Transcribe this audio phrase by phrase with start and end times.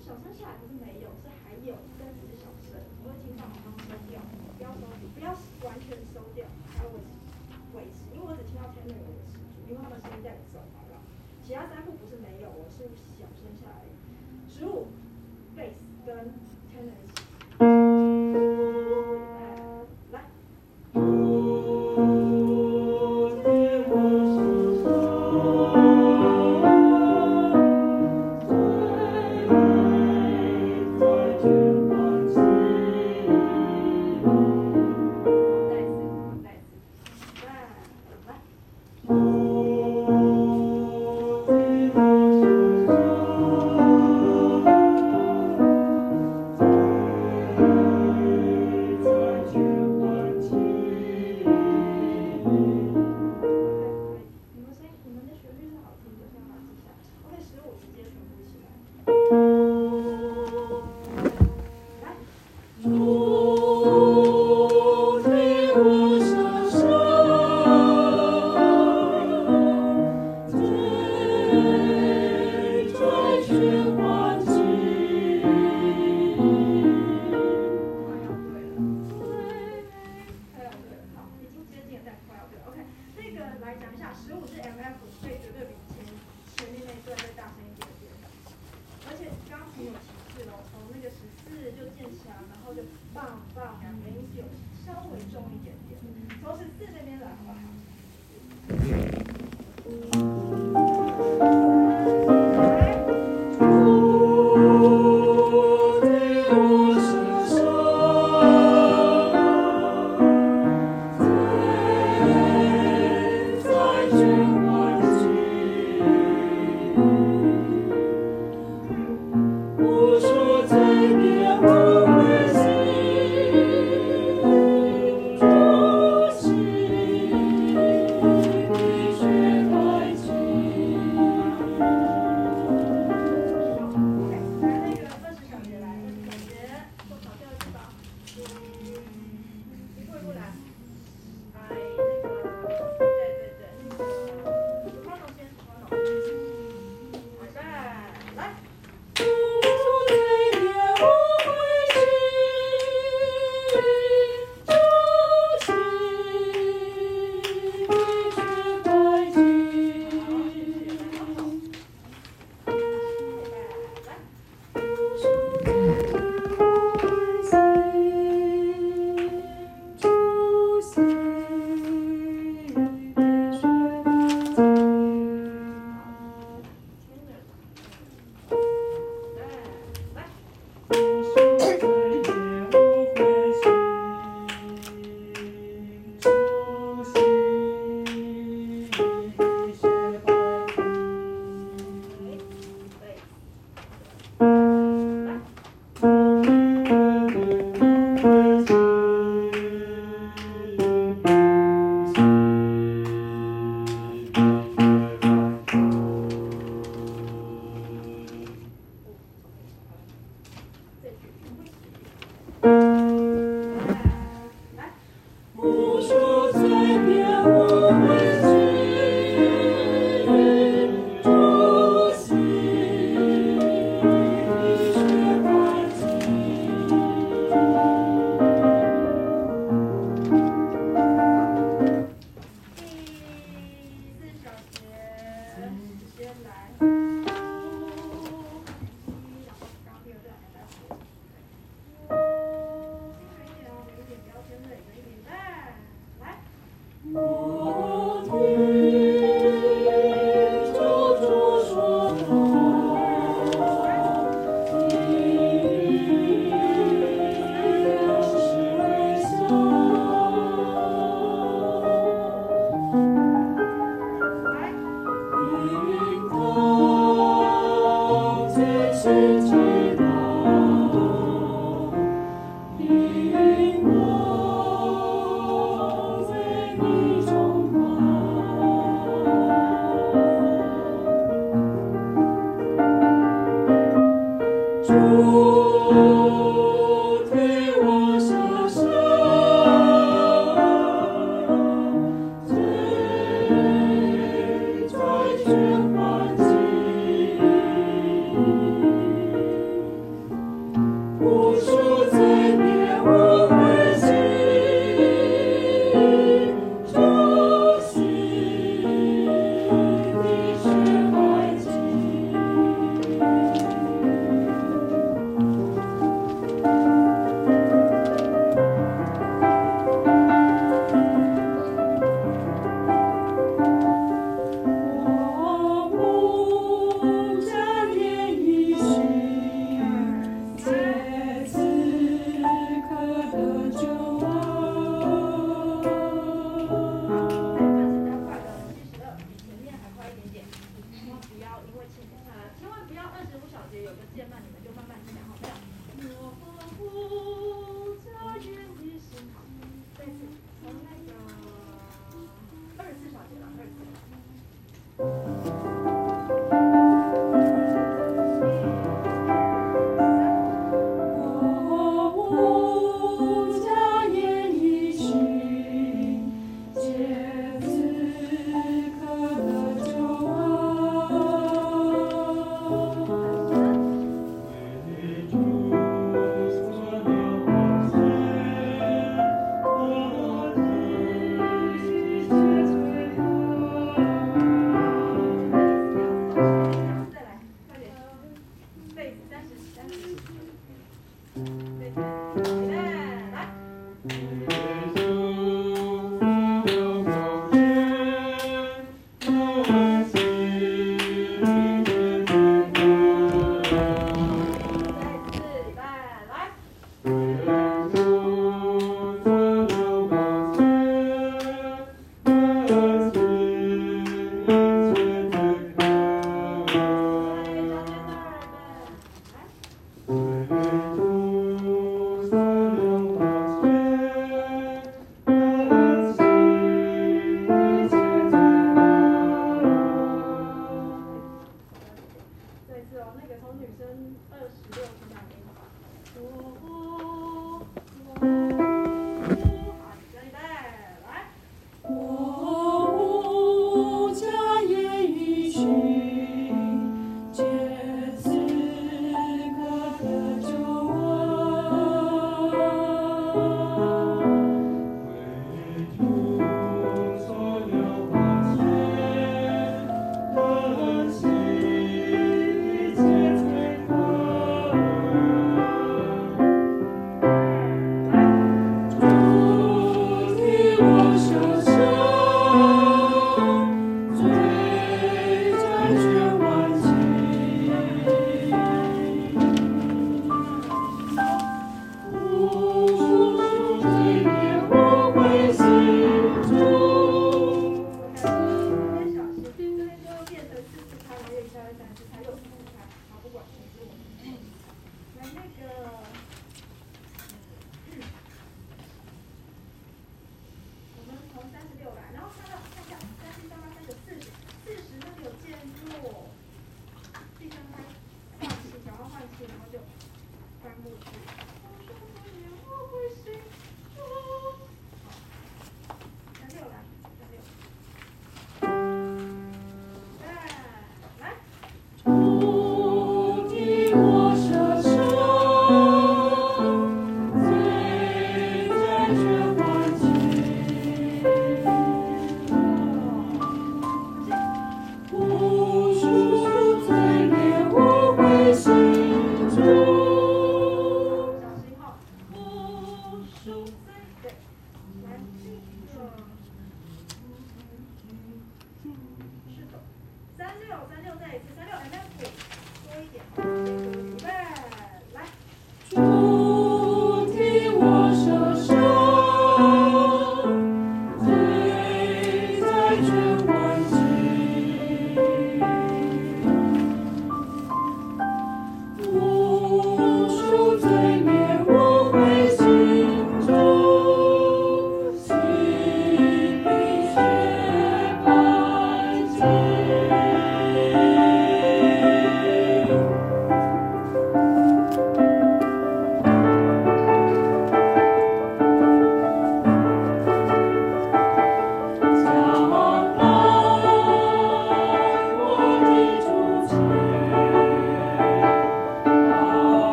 [0.00, 4.20] 小升下来不是没有是还有但只是小升我会尽量把它们收掉
[4.56, 5.30] 不要收紧不要
[5.68, 6.98] 完全收掉还有我
[7.76, 10.96] 维持因为我只听到前面有维持住因为他们现在走完了
[11.44, 12.88] 其他三步不是没有我是
[13.18, 13.84] 小升下来
[14.48, 14.86] 十五
[15.56, 15.76] base
[16.06, 16.32] 跟
[16.72, 17.19] tennis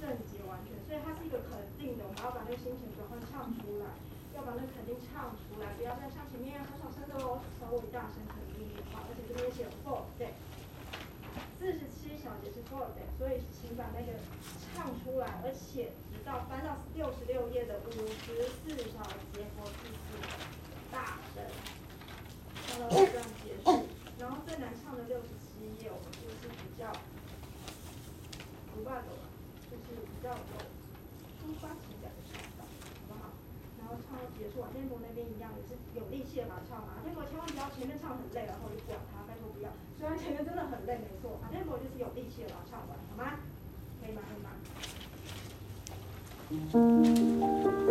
[0.00, 2.04] 圣洁完全，所以它是一个肯定的。
[2.04, 3.86] 我们要把那个心情转换唱出来，
[4.34, 8.82] 要把那个肯定唱出来，不要再像前面很小声的哦，稍微大声肯定一点。
[8.90, 10.32] 好，而且这边写 four，对，
[11.58, 14.16] 四十七小节是 four，对，所以请把那个
[14.74, 17.27] 唱出来，而且直到翻到六十。
[37.46, 39.70] 不要前面唱很累，然后就管他，拜托不要。
[39.98, 43.38] 虽然前面真的很累，没错，反正我就是有力气的把它唱完，好吗？
[44.00, 44.22] 可以吗？
[44.26, 44.50] 可以吗？「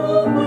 [0.00, 0.37] Oh.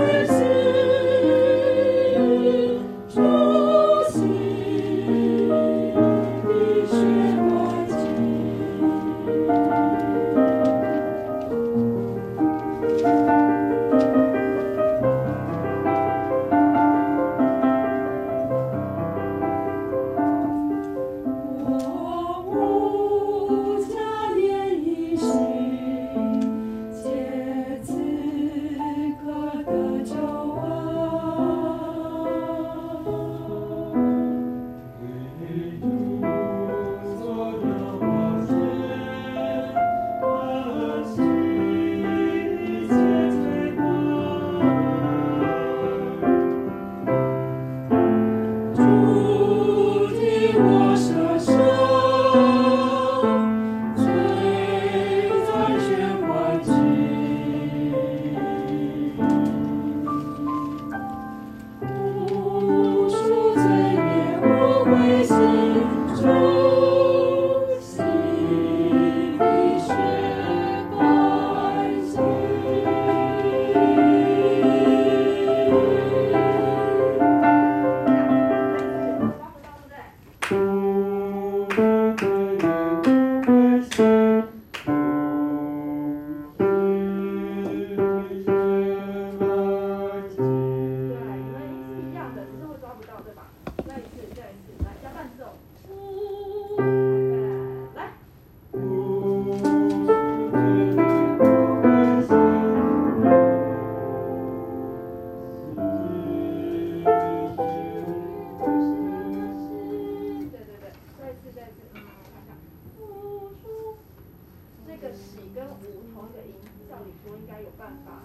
[115.62, 116.54] 跟五同一个音，
[116.90, 118.24] 照理说应该有办法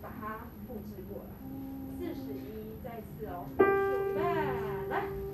[0.00, 1.30] 把它复制过来。
[1.98, 3.62] 四十一再次哦，预
[4.14, 4.22] 备，
[4.88, 5.29] 来。